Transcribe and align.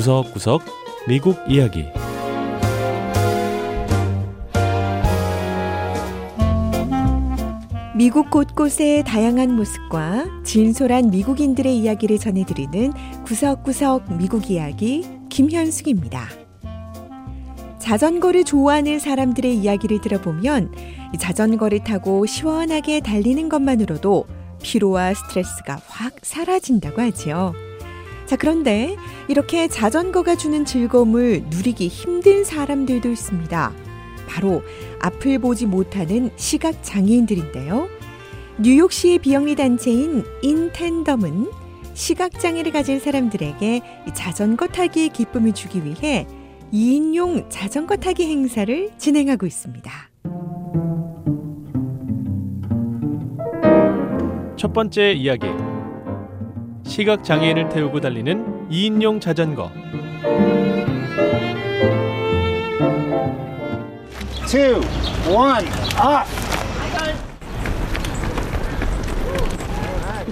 구석구석 0.00 0.62
미국 1.06 1.36
이야기 1.46 1.84
미국 7.94 8.30
곳곳의 8.30 9.04
다양한 9.04 9.54
모습과 9.54 10.24
진솔한 10.42 11.10
미국인들의 11.10 11.76
이야기를 11.76 12.16
전해드리는 12.16 12.94
구석구석 13.26 14.16
미국 14.16 14.50
이야기 14.50 15.06
김현숙입니다. 15.28 16.28
자전거를 17.78 18.44
좋아하는 18.44 18.98
사람들의 18.98 19.54
이야기를 19.54 20.00
들어보면 20.00 20.72
자전거를 21.18 21.84
타고 21.84 22.24
시원하게 22.24 23.00
달리는 23.00 23.50
것만으로도 23.50 24.24
피로와 24.62 25.12
스트레스가 25.12 25.78
확 25.88 26.14
사라진다고 26.22 27.02
하지요. 27.02 27.52
자, 28.30 28.36
그런데 28.36 28.94
이렇게 29.26 29.66
자전거가 29.66 30.36
주는 30.36 30.64
즐거움을 30.64 31.46
누리기 31.50 31.88
힘든 31.88 32.44
사람들도 32.44 33.10
있습니다. 33.10 33.72
바로 34.28 34.62
앞을 35.00 35.40
보지 35.40 35.66
못하는 35.66 36.30
시각 36.36 36.80
장애인들인데요. 36.84 37.88
뉴욕시의 38.60 39.18
비영리 39.18 39.56
단체인 39.56 40.22
인텐덤은 40.42 41.50
시각 41.94 42.38
장애를 42.38 42.70
가진 42.70 43.00
사람들에게 43.00 43.80
자전거 44.14 44.68
타기의 44.68 45.08
기쁨을 45.08 45.52
주기 45.52 45.84
위해 45.84 46.24
2인용 46.72 47.46
자전거 47.48 47.96
타기 47.96 48.30
행사를 48.30 48.90
진행하고 48.96 49.44
있습니다. 49.44 49.90
첫 54.56 54.72
번째 54.72 55.14
이야기 55.14 55.48
시각 56.90 57.22
장애인을 57.22 57.68
태우고 57.68 58.00
달리는 58.00 58.68
2인용 58.68 59.20
자전거 59.20 59.70
two, 64.48 64.80
one, 65.32 65.64
up. 65.94 66.26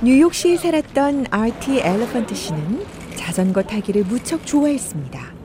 뉴욕시에 0.03 0.57
살았던 0.57 1.27
RT 1.31 1.79
엘러펀트 1.79 2.35
씨는 2.35 2.85
자전거 3.15 3.63
타기를 3.63 4.03
무척 4.03 4.45
좋아했습니다. 4.45 5.38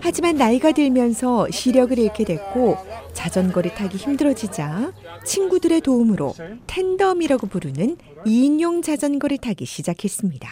하지만 0.00 0.36
나이가 0.36 0.72
들면서 0.72 1.48
시력을 1.50 1.98
잃게 1.98 2.24
됐고 2.24 2.76
자전거를 3.12 3.74
타기 3.74 3.96
힘들어지자 3.96 4.92
친구들의 5.24 5.80
도움으로 5.80 6.34
텐덤이라고 6.66 7.46
부르는 7.46 7.96
2인용 8.24 8.82
자전거를 8.82 9.38
타기 9.38 9.66
시작했습니다. 9.66 10.48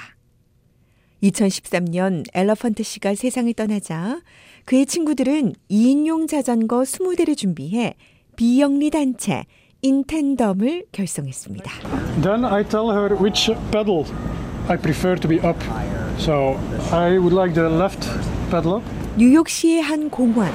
2013년 1.23 2.25
엘러펀트 2.35 2.83
씨가 2.83 3.15
세상을 3.15 3.53
떠나자 3.55 4.21
그의 4.65 4.85
친구들은 4.87 5.55
2인용 5.71 6.29
자전거 6.29 6.83
20대를 6.83 7.37
준비해 7.37 7.95
비영리 8.37 8.91
단체 8.91 9.45
인텐덤을 9.83 10.87
결성했습니다. 10.93 11.71
Then 12.23 12.45
I 12.45 12.65
tell 12.65 12.91
her 12.91 13.15
which 13.15 13.53
pedal 13.71 14.05
I 14.69 14.77
prefer 14.77 15.17
to 15.17 15.29
be 15.29 15.39
up. 15.39 15.59
So 16.19 16.59
I 16.93 17.19
would 17.19 17.35
like 17.35 17.55
the 17.55 17.69
left 17.69 18.09
pedal 18.51 18.77
up. 18.77 18.96
뉴욕시의 19.19 19.81
한 19.81 20.11
공원. 20.11 20.53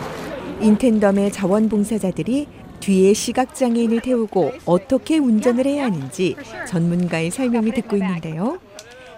인텐덤의 0.62 1.32
자원봉사자들이 1.32 2.48
뒤에 2.80 3.12
시각장애인을 3.12 4.02
태우고 4.02 4.52
어떻게 4.66 5.18
운전을 5.18 5.66
해야 5.66 5.86
하는지 5.86 6.36
전문가의 6.68 7.32
설명을 7.32 7.74
듣고 7.74 7.98
있는데요. 7.98 8.60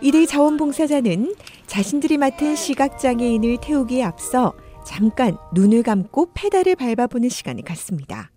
이들 0.01 0.27
자원봉사자는 0.27 1.35
자신들이 1.67 2.17
맡은 2.17 2.55
시각장애인을 2.55 3.57
태우기에 3.61 4.03
앞서 4.03 4.53
잠깐 4.85 5.35
눈을 5.53 5.83
감고 5.83 6.31
페달을 6.33 6.77
밟아보는 6.77 7.27
시간을 7.27 7.63
갖습니다. 7.63 8.31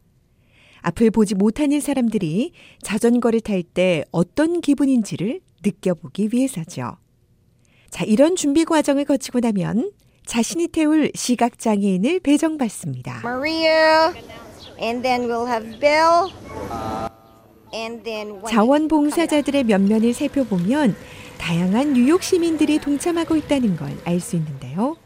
앞을 0.81 1.13
보지 1.13 1.37
못하는 1.37 1.81
사람들이 1.81 2.51
자전거를 2.83 3.43
탈 3.43 3.63
때 3.63 4.05
어떤 4.11 4.61
기분인지를 4.61 5.41
느껴보기 5.65 6.31
위해서죠. 6.33 6.97
자, 7.91 8.05
이런 8.05 8.35
준비 8.35 8.65
과정을 8.65 9.05
거치고 9.05 9.39
나면 9.39 9.93
자신이 10.27 10.69
태울 10.69 11.11
시각 11.15 11.59
장애인을 11.59 12.21
배정받습니다. 12.21 13.21
Maria, 13.25 14.13
and 14.81 15.03
then 15.03 15.29
we'll 15.29 15.47
have 15.47 15.79
Bill, 15.81 16.31
자원봉사자들의 18.49 19.65
면면을 19.65 20.13
살펴보면 20.13 20.97
다양한 21.39 21.93
뉴욕 21.93 22.23
시민들이 22.23 22.79
동참하고 22.79 23.37
있다는 23.37 23.77
걸 23.77 23.91
알 24.05 24.21
수 24.21 24.37
있는데요. 24.37 24.97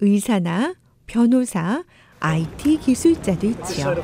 의사나 0.00 0.74
변호사, 1.06 1.84
IT 2.20 2.78
기술자도 2.78 3.46
있지요. 3.48 3.94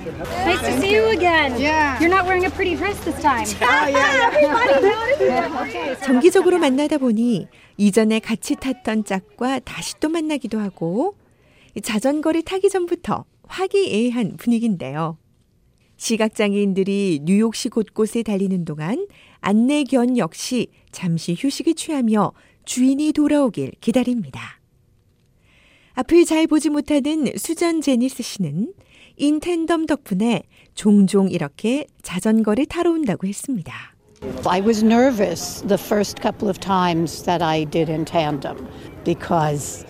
Nice 0.44 0.60
to 0.60 0.72
see 0.78 0.94
you 0.94 1.10
again. 1.10 1.58
Yeah. 1.58 1.98
You're 1.98 2.08
not 2.08 2.24
wearing 2.24 2.46
a 2.46 2.50
pretty 2.50 2.76
dress 2.76 2.98
this 3.04 3.20
time. 3.20 3.46
정기적으로 6.04 6.58
만나다 6.58 6.98
보니 6.98 7.48
이전에 7.76 8.20
같이 8.20 8.56
탔던 8.56 9.04
짝과 9.04 9.60
다시 9.60 9.98
또 9.98 10.08
만나기도 10.08 10.60
하고 10.60 11.16
자전거를 11.82 12.42
타기 12.42 12.68
전부터 12.68 13.24
화기애애한 13.48 14.36
분위기인데요. 14.36 15.18
시각장애인들이 15.96 17.20
뉴욕시 17.22 17.68
곳곳에 17.68 18.22
달리는 18.22 18.64
동안 18.64 19.06
안내견 19.40 20.18
역시 20.18 20.68
잠시 20.90 21.34
휴식을 21.38 21.74
취하며 21.74 22.32
주인이 22.64 23.12
돌아오길 23.12 23.72
기다립니다. 23.80 24.61
앞을 25.94 26.24
잘 26.24 26.46
보지 26.46 26.70
못하는 26.70 27.26
수전 27.36 27.80
제니스 27.82 28.22
씨는 28.22 28.72
인텐덤 29.16 29.86
덕분에 29.86 30.42
종종 30.74 31.30
이렇게 31.30 31.86
자전거를 32.02 32.66
타러 32.66 32.92
온다고 32.92 33.26
했습니다. 33.26 33.72
I 34.46 34.60
was 34.62 34.82
nervous 34.84 35.62
the 35.66 35.78
first 35.78 36.22
couple 36.22 36.48
of 36.48 36.58
times 36.58 37.22
that 37.24 37.44
I 37.44 37.64
did 37.66 37.90
in 37.90 38.04
tandem 38.04 38.56
because 39.04 39.84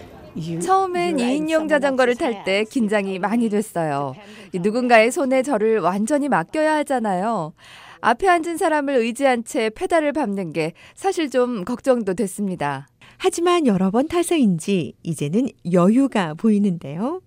처음엔 0.61 1.17
you're 1.17 1.23
in 1.23 1.45
2인용 1.45 1.51
someone 1.51 1.69
자전거를 1.69 2.17
탈 2.17 2.43
때. 2.45 2.65
긴장이 2.65 3.19
많이 3.19 3.49
됐어요. 3.49 4.15
누군가의 4.55 5.13
손에 5.13 5.43
저를 5.43 5.79
완전히 5.79 6.29
맡겨야 6.29 6.77
하잖아요. 6.79 7.53
앞에 8.03 8.29
앉은 8.29 8.57
사람을 8.57 8.97
의지한 8.97 9.45
채 9.45 9.71
페달을 9.71 10.13
밟는 10.13 10.53
게 10.53 10.73
사실 10.95 11.31
좀 11.31 11.65
걱정도 11.65 12.15
됐습니다. 12.15 12.89
하지만 13.17 13.65
여러 13.67 13.93
번 13.93 14.09
타서인지 14.09 14.95
이제는 15.05 15.49
여유가 15.73 16.35
보이는데요. 16.35 17.21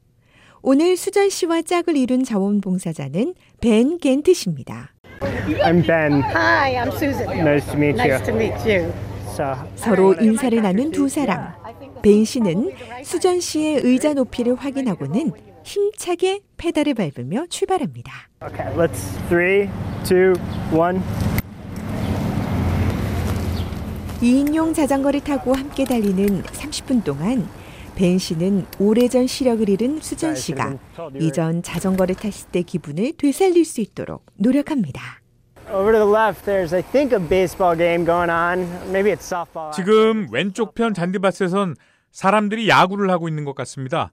오늘 0.61 0.97
수전 0.97 1.29
씨와 1.29 1.61
짝을 1.61 1.95
이룬 1.95 2.25
자원봉사자는 2.25 3.35
벤 3.61 3.97
겐트 3.99 4.33
씨입니다. 4.33 4.91
I'm 5.21 5.85
Ben. 5.85 6.21
Hi, 6.23 6.75
I'm 6.75 6.89
Susan. 6.89 7.25
Nice 7.39 7.65
to 7.71 7.77
meet 7.77 7.97
you. 7.97 8.09
Nice 8.09 8.25
to 8.25 8.35
meet 8.35 8.69
you. 8.69 8.91
So, 9.29 9.55
서로 9.75 10.13
인사를 10.15 10.61
나눈 10.61 10.91
두 10.91 11.07
사람. 11.07 11.53
벤 12.01 12.25
씨는 12.25 12.73
수전 13.03 13.39
씨의 13.39 13.79
의자 13.83 14.13
높이를 14.13 14.55
확인하고는 14.55 15.31
힘차게 15.65 16.41
페달을 16.57 16.93
밟으며 16.93 17.47
출발합니다. 17.49 18.11
okay, 18.43 18.71
let's 18.77 19.17
three, 19.27 19.67
two, 20.03 20.33
one. 20.71 21.01
2인용 24.21 24.73
자전거를 24.73 25.21
타고 25.21 25.53
함께 25.53 25.83
달리는 25.83 26.43
30분 26.43 27.03
동안 27.03 27.47
벤 27.95 28.17
씨는 28.17 28.65
오래전 28.79 29.25
시력을 29.27 29.67
잃은 29.67 29.99
수전 30.01 30.35
씨가 30.35 30.77
이전 31.19 31.63
자전거를 31.63 32.15
탔을 32.15 32.49
때 32.51 32.61
기분을 32.61 33.13
되살릴 33.17 33.65
수 33.65 33.81
있도록 33.81 34.25
노력합니다. 34.35 35.01
Over 35.73 35.93
to 35.93 36.05
the 36.05 36.13
left, 36.13 36.45
there's 36.45 36.73
I 36.75 36.83
think 36.83 37.11
a 37.17 37.27
baseball 37.27 37.75
game 37.75 38.05
going 38.05 38.29
on. 38.31 38.67
Maybe 38.91 39.11
it's 39.11 39.25
softball. 39.25 39.71
지금 39.73 40.27
왼쪽 40.31 40.75
편 40.75 40.93
잔디밭에선 40.93 41.75
사람들이 42.11 42.69
야구를 42.69 43.09
하고 43.09 43.27
있는 43.27 43.45
것 43.45 43.55
같습니다. 43.55 44.11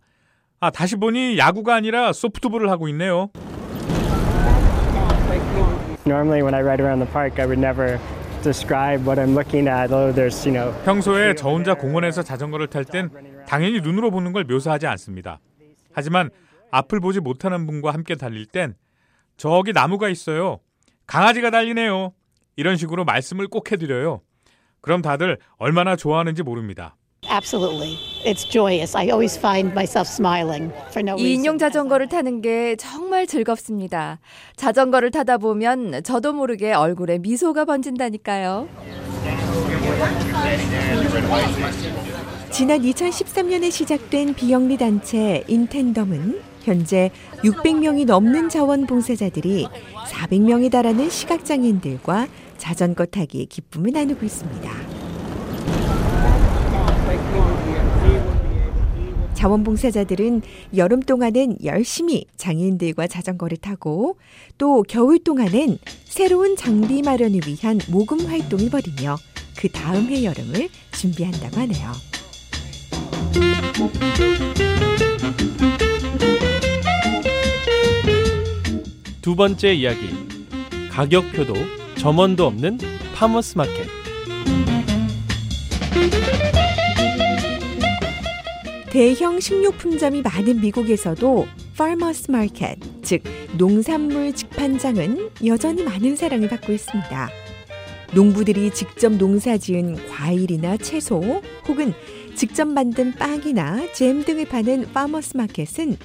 아, 0.63 0.71
다시 0.71 0.95
보니 0.95 1.39
야구가 1.39 1.75
아니라 1.75 2.13
소프트볼을 2.13 2.71
하고 2.71 2.87
있네요. 2.91 3.31
Normally, 6.07 6.41
when 6.41 6.55
I 6.55 6.61
ride 6.63 6.81
around 6.81 7.05
the 7.05 7.13
park, 7.13 7.41
I 7.43 7.47
would 7.47 7.59
never 7.59 7.99
describe 8.45 9.03
what 9.03 9.21
I'm 9.21 9.35
looking 9.35 9.69
at. 9.69 9.93
Oh, 9.93 10.15
there's 10.15 10.47
you 10.47 10.57
know. 10.57 10.73
평소에 10.85 11.35
저 11.35 11.49
혼자 11.49 11.75
공원에서 11.75 12.23
자전거를 12.23 12.69
탈 12.69 12.85
땐 12.85 13.11
당연히 13.49 13.81
눈으로 13.81 14.13
보는 14.13 14.33
걸 14.33 14.45
묘사하지 14.45 14.87
않습니다. 14.87 15.41
하지만 15.93 16.31
앞을 16.71 17.01
보지 17.01 17.19
못하는 17.19 17.67
분과 17.67 17.93
함께 17.93 18.15
달릴 18.15 18.47
땐 18.47 18.77
저기 19.37 19.73
나무가 19.73 20.09
있어요. 20.09 20.61
강아지가 21.09 21.51
달리네요. 21.51 22.13
이런 22.55 22.77
식으로 22.77 23.05
말씀을 23.05 23.49
꼭 23.49 23.73
해드려요. 23.73 24.21
그럼 24.81 25.03
다들 25.03 25.39
얼마나 25.59 25.97
좋아하는지 25.97 26.45
모릅니다. 26.45 26.95
Absolutely. 27.29 28.12
It's 28.25 28.45
joyous. 28.45 28.95
I 28.97 29.11
always 29.11 29.37
find 29.37 29.73
myself 29.73 30.07
smiling 30.09 30.71
for 30.91 31.03
no 31.03 31.15
reason. 31.15 31.43
2인용 31.43 31.59
자전거를 31.59 32.09
타는 32.09 32.41
게 32.41 32.77
정말 32.77 33.27
즐겁습니다. 33.27 34.21
자전거를 34.57 35.11
타다 35.11 35.39
보면 35.39 36.03
저도 36.05 36.33
모르게 36.33 36.73
얼굴에 36.73 37.19
미소가 37.19 37.65
번진다니까요. 37.65 38.69
지난 42.51 42.83
2013년에 42.83 43.71
시작된 43.71 44.35
비영리 44.35 44.77
단체 44.77 45.43
인텐덤은 45.49 46.41
현재 46.63 47.11
600명이 47.39 48.07
넘는 48.07 48.49
자원봉사자들이 48.51 49.67
400명에 50.11 50.71
달하는 50.71 51.11
시각장애인들과 51.11 52.29
자전거 52.59 53.05
타기의 53.07 53.47
기쁨을 53.47 53.91
나누고 53.93 54.25
있습니다. 54.25 55.02
자원봉사자들은 59.43 60.43
여름 60.77 61.01
동안엔 61.01 61.57
열심히 61.65 62.27
장애인들과 62.37 63.09
자전거를 63.09 63.57
타고 63.57 64.17
또 64.57 64.85
겨울 64.85 65.19
동안엔 65.19 65.79
새로운 66.05 66.55
장비 66.55 67.03
마련을 67.03 67.41
위한 67.49 67.81
모금 67.91 68.21
활동을 68.21 68.71
벌이며 68.71 69.17
그 69.59 69.69
다음 69.69 70.07
해 70.07 70.23
여름을 70.23 70.69
준비한다고 70.93 71.57
하네요. 71.57 71.93
두 79.23 79.35
번째 79.35 79.75
이야기. 79.75 80.09
가격표도 80.93 81.55
점원도 81.99 82.47
없는 82.47 82.79
farmers 83.17 83.59
market. 83.59 83.92
대형 88.93 89.41
식료품점이 89.41 90.21
많은 90.21 90.61
미국에서도 90.61 91.47
farmers 91.73 92.27
market, 92.29 92.79
즉 93.01 93.23
농산물 93.57 94.35
직판장은 94.35 95.31
여전히 95.47 95.83
많은 95.83 96.15
사랑을 96.15 96.47
받고 96.51 96.75
있습니다. 96.75 97.31
농부들이 98.15 98.71
직접 98.75 99.11
농사지은 99.11 100.09
과일이나 100.09 100.77
채소 100.77 101.23
혹은 101.67 101.95
직접 102.35 102.69
만든 102.69 103.15
빵이나 103.15 103.91
잼 103.95 104.27
등을 104.27 104.45
파는 104.45 104.83
farmers 104.91 105.33
market은 105.37 105.97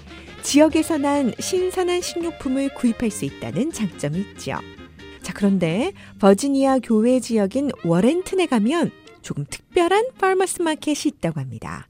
지역에서 0.41 0.97
난 0.97 1.33
신선한 1.37 1.99
식료품을 1.99 2.73
구입할 2.73 3.11
수 3.11 3.25
있다는 3.25 3.73
장점이 3.73 4.17
있죠. 4.19 4.59
자, 5.23 5.33
그런데 5.35 5.91
버지니아 6.19 6.79
교외 6.79 7.19
지역인 7.19 7.69
워렌튼에 7.83 8.45
가면 8.45 8.91
조금 9.21 9.43
특별한 9.43 10.11
farmers 10.15 10.61
market이 10.61 11.11
있다고 11.17 11.41
합니다. 11.41 11.85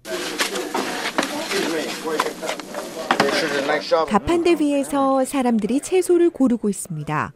가판대 4.07 4.55
위에서 4.59 5.25
사람들이 5.25 5.81
채소를 5.81 6.29
고르고 6.29 6.69
있습니다. 6.69 7.33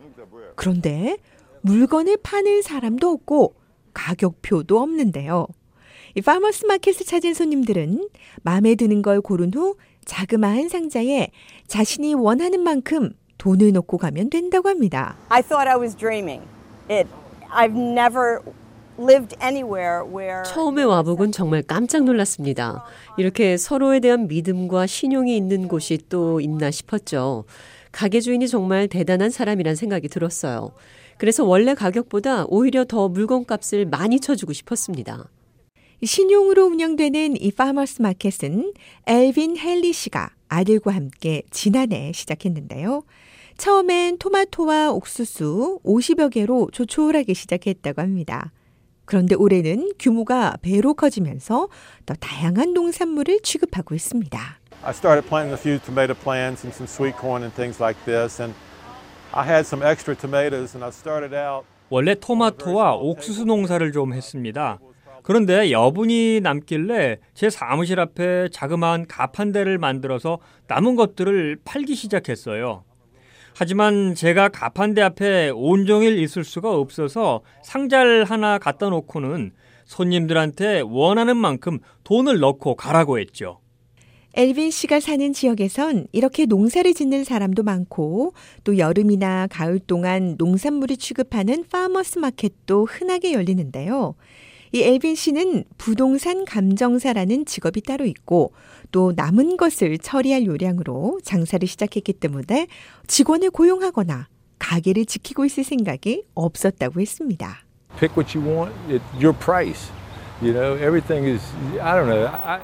그런데 0.55 1.17
물건을 1.61 2.17
파는 2.23 2.61
사람도 2.61 3.09
없고 3.09 3.55
가격표도 3.93 4.79
없는데요. 4.79 5.47
이 6.15 6.21
farmers 6.21 6.65
market을 6.65 7.05
찾은 7.05 7.33
손님들은 7.33 8.09
마음에 8.43 8.75
드는 8.75 9.01
걸 9.01 9.21
고른 9.21 9.53
후 9.53 9.75
자그마한 10.05 10.69
상자에 10.69 11.29
자신이 11.67 12.13
원하는 12.15 12.61
만큼 12.61 13.11
돈을 13.37 13.71
넣고 13.73 13.97
가면 13.97 14.29
된다고 14.29 14.69
합니다. 14.69 15.15
I 15.29 15.41
thought 15.41 15.69
I 15.69 15.77
was 15.79 15.95
dreaming. 15.95 16.43
It 16.89 17.07
I've 17.49 17.75
never 17.75 18.41
처음에 20.43 20.83
와보곤 20.83 21.31
정말 21.31 21.63
깜짝 21.63 22.03
놀랐습니다. 22.03 22.83
이렇게 23.17 23.57
서로에 23.57 23.99
대한 23.99 24.27
믿음과 24.27 24.87
신용이 24.87 25.35
있는 25.35 25.67
곳이 25.67 25.99
또 26.09 26.39
있나 26.39 26.71
싶었죠. 26.71 27.45
가게 27.91 28.19
주인이 28.19 28.47
정말 28.47 28.87
대단한 28.87 29.29
사람이란 29.29 29.75
생각이 29.75 30.07
들었어요. 30.07 30.71
그래서 31.17 31.45
원래 31.45 31.73
가격보다 31.73 32.45
오히려 32.47 32.85
더 32.85 33.07
물건값을 33.09 33.85
많이 33.85 34.19
쳐주고 34.19 34.53
싶었습니다. 34.53 35.29
신용으로 36.03 36.65
운영되는 36.65 37.39
이 37.39 37.51
farmers 37.51 38.01
market은 38.01 38.73
엘빈 39.05 39.57
헬리 39.57 39.93
씨가 39.93 40.31
아들과 40.47 40.91
함께 40.91 41.43
지난해 41.51 42.11
시작했는데요. 42.13 43.03
처음엔 43.57 44.17
토마토와 44.17 44.91
옥수수 44.91 45.79
50여 45.85 46.31
개로 46.31 46.69
조촐하게 46.71 47.33
시작했다고 47.35 48.01
합니다. 48.01 48.51
그런데 49.11 49.35
올해는 49.35 49.91
규모가 49.99 50.55
배로 50.61 50.93
커지면서 50.93 51.67
더 52.05 52.13
다양한 52.13 52.73
농산물을 52.73 53.41
취급하고 53.41 53.93
있습니다. 53.93 54.39
I 54.83 54.91
started 54.91 55.27
planting 55.27 55.51
a 55.51 55.59
few 55.59 55.79
tomato 55.79 56.13
plants 56.17 56.65
and 56.65 56.73
some 56.73 56.87
sweet 56.87 57.19
corn 57.19 57.43
and 57.43 57.53
things 57.53 57.83
like 57.83 57.99
this 58.05 58.41
and 58.41 58.57
I 59.33 59.45
had 59.45 59.67
some 59.67 59.85
extra 59.85 60.15
tomatoes 60.15 60.77
and 60.77 60.85
I 60.85 60.91
started 60.91 61.35
out 61.35 61.65
원래 61.89 62.15
토마토와 62.15 62.95
옥수수 62.95 63.43
농사를 63.43 63.91
좀 63.91 64.13
했습니다. 64.13 64.79
그런데 65.23 65.71
여분이 65.71 66.39
남길래 66.39 67.17
제 67.33 67.49
사무실 67.49 67.99
앞에 67.99 68.47
자그마한 68.53 69.07
가판대를 69.07 69.77
만들어서 69.77 70.39
남은 70.67 70.95
것들을 70.95 71.57
팔기 71.65 71.95
시작했어요. 71.95 72.85
하지만 73.55 74.15
제가 74.15 74.49
가판대 74.49 75.01
앞에 75.01 75.51
온종일 75.53 76.19
있을 76.19 76.43
수가 76.43 76.71
없어서 76.71 77.41
상자를 77.63 78.25
하나 78.25 78.57
갖다 78.57 78.89
놓고는 78.89 79.51
손님들한테 79.85 80.81
원하는 80.81 81.37
만큼 81.37 81.79
돈을 82.03 82.39
넣고 82.39 82.75
가라고 82.75 83.19
했죠. 83.19 83.59
엘빈 84.33 84.71
씨가 84.71 85.01
사는 85.01 85.33
지역에선 85.33 86.07
이렇게 86.13 86.45
농사를 86.45 86.93
짓는 86.93 87.25
사람도 87.25 87.63
많고 87.63 88.33
또 88.63 88.77
여름이나 88.77 89.47
가을 89.47 89.79
동안 89.79 90.35
농산물을 90.37 90.95
취급하는 90.95 91.65
파머스 91.69 92.19
마켓도 92.19 92.85
흔하게 92.85 93.33
열리는데요. 93.33 94.15
이 94.73 94.81
엘빈 94.81 95.15
씨는 95.15 95.65
부동산 95.77 96.45
감정사라는 96.45 97.45
직업이 97.45 97.81
따로 97.81 98.05
있고 98.05 98.53
또 98.91 99.11
남은 99.15 99.57
것을 99.57 99.97
처리할 99.97 100.45
요량으로 100.45 101.19
장사를 101.23 101.67
시작했기 101.67 102.13
때문에 102.13 102.67
직원을 103.07 103.49
고용하거나 103.51 104.29
가게를 104.59 105.05
지키고 105.05 105.43
있을 105.45 105.63
생각이 105.63 106.23
없었다고 106.35 107.01
했습니다. 107.01 107.65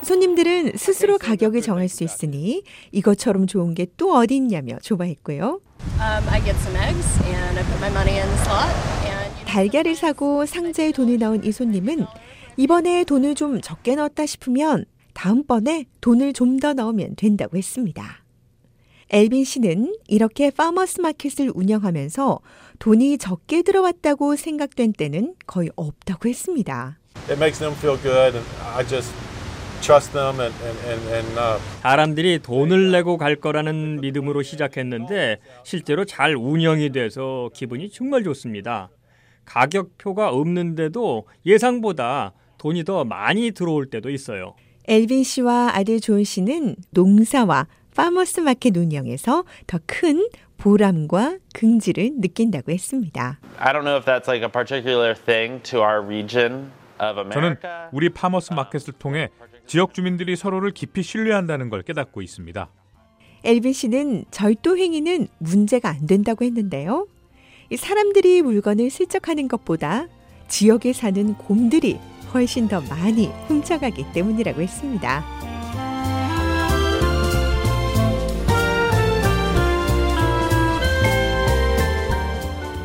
손님들은 0.04 0.72
스스로 0.78 1.18
가격을 1.18 1.62
정할 1.62 1.90
수 1.90 2.04
있으니 2.04 2.64
이것처럼 2.92 3.48
좋은 3.48 3.74
게 3.74 3.86
또 3.98 4.16
어디 4.16 4.36
있냐며 4.38 4.78
좋아했고요. 4.82 5.60
Um, 6.00 6.24
달걀을 9.48 9.96
사고 9.96 10.46
상자에 10.46 10.92
돈을 10.92 11.18
넣은 11.20 11.44
이 11.44 11.52
손님은 11.52 12.06
이번에 12.58 13.04
돈을 13.06 13.36
좀 13.36 13.62
적게 13.62 13.96
넣었다 13.96 14.26
싶으면 14.26 14.86
다음번에 15.14 15.86
돈을 16.02 16.34
좀 16.34 16.60
더 16.60 16.74
넣으면 16.74 17.16
된다고 17.16 17.56
했습니다. 17.58 18.24
엘빈 19.10 19.46
씨는 19.46 19.96
이렇게 20.08 20.50
farmers 20.52 21.02
market을 21.02 21.52
운영하면서 21.54 22.40
돈이 22.80 23.18
적게 23.20 23.62
들어왔다고 23.62 24.36
생각된 24.36 24.94
때는 24.94 25.36
거의 25.46 25.70
없다고 25.76 26.28
했습니다. 26.28 26.98
it 27.30 27.34
makes 27.34 27.60
them 27.60 27.74
feel 27.78 27.98
good 28.02 28.36
and 28.38 28.48
I 28.76 28.86
just 28.86 29.14
trust 29.82 30.12
them 30.12 30.40
and 30.42 30.54
and 30.66 30.88
and, 30.88 31.14
and 31.14 31.62
사람들이 31.82 32.40
돈을 32.40 32.92
내고 32.92 33.18
갈 33.18 33.36
거라는 33.38 34.02
믿음으로 34.02 34.42
시작했는데 34.44 35.38
실제로 35.64 36.04
잘 36.04 36.36
운영이 36.36 36.92
돼서 36.92 37.50
기분이 37.54 37.90
정말 37.92 38.24
좋습니다. 38.24 38.90
가격표가 39.48 40.30
없는데도 40.30 41.26
예상보다 41.46 42.34
돈이 42.58 42.84
더 42.84 43.04
많이 43.06 43.52
들어올 43.52 43.88
때도 43.90 44.10
있어요. 44.10 44.54
엘빈 44.88 45.24
씨와 45.24 45.72
아들 45.74 46.00
존 46.00 46.24
씨는 46.24 46.76
농사와 46.92 47.68
farmers 47.96 48.42
market 48.42 48.78
운영에서 48.78 49.44
더 49.66 49.80
큰 49.88 50.28
보람과 50.58 51.38
긍지를 51.54 52.12
느낀다고 52.18 52.72
했습니다. 52.72 53.40
I 53.60 53.74
don't 53.74 53.84
know 53.84 53.96
if 53.98 54.06
that's 54.06 54.28
like 54.28 54.44
a 54.44 54.52
particular 54.52 55.14
thing 55.16 55.62
to 55.64 55.80
our 55.82 56.04
region 56.04 56.72
of 57.00 57.16
저는 57.16 57.58
America. 57.58 57.90
우리 57.92 58.10
farmers 58.10 58.54
market을 58.54 58.94
통해 58.94 59.30
지역 59.68 59.94
주민들이 59.94 60.36
서로를 60.36 60.72
깊이 60.72 61.04
신뢰한다는 61.04 61.70
걸 61.70 61.84
깨닫고 61.84 62.22
있습니다. 62.22 62.70
엘빈 63.44 63.74
씨는 63.74 64.26
절도 64.32 64.78
행위는 64.78 65.28
문제가 65.38 65.90
안 65.90 66.08
된다고 66.08 66.44
했는데요. 66.44 67.08
이 67.70 67.78
사람들이 67.78 68.42
물건을 68.42 68.90
슬쩍하는 68.90 69.48
것보다 69.48 70.08
지역에 70.48 70.94
사는 70.94 71.34
곰들이 71.36 72.00
훨씬 72.34 72.68
더 72.68 72.82
많이 72.82 73.28
훔쳐가기 73.48 74.14
때문이라고 74.14 74.62
했습니다. 74.62 75.24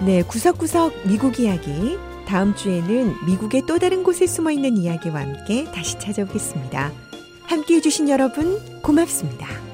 네, 0.05 0.23
구석구석 0.23 1.07
미국 1.07 1.39
이야기. 1.39 1.97
다음 2.27 2.57
주에는 2.57 3.15
미국의 3.27 3.63
또 3.69 3.79
다른 3.79 4.03
곳에 4.03 4.27
숨어 4.27 4.51
있는 4.51 4.77
이야기와 4.77 5.21
함께 5.21 5.65
다시 5.67 5.97
찾아오겠습니다. 5.99 6.91
함께 7.43 7.77
해주신 7.77 8.09
여러분, 8.09 8.59
고맙습니다. 8.83 9.72